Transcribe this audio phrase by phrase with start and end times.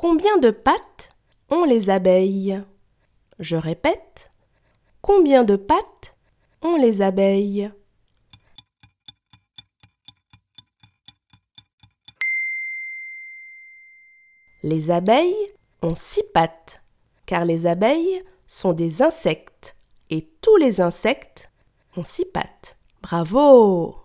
[0.00, 1.10] Combien de pattes
[1.50, 2.58] ont les abeilles?
[3.38, 4.32] Je répète.
[5.02, 6.16] Combien de pattes
[6.62, 7.70] ont les abeilles?
[14.62, 15.46] Les abeilles
[15.82, 16.82] ont six pattes,
[17.26, 19.76] car les abeilles sont des insectes,
[20.08, 21.52] et tous les insectes
[21.98, 22.78] ont six pattes.
[23.02, 23.99] Bravo